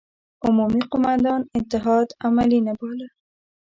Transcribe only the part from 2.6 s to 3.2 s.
نه باله.